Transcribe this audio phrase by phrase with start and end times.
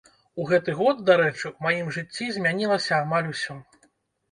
[0.43, 3.61] У гэты год, дарэчы, у маім жыцці змянілася амаль усё.